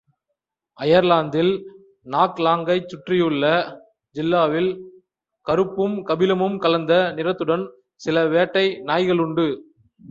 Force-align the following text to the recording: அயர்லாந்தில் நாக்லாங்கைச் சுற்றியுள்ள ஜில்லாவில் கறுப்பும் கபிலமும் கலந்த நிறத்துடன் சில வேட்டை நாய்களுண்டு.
அயர்லாந்தில் 0.79 1.51
நாக்லாங்கைச் 2.07 2.87
சுற்றியுள்ள 2.87 3.45
ஜில்லாவில் 4.15 4.71
கறுப்பும் 5.47 5.95
கபிலமும் 6.09 6.57
கலந்த 6.57 6.93
நிறத்துடன் 7.17 7.65
சில 8.01 8.25
வேட்டை 8.27 8.65
நாய்களுண்டு. 8.89 9.47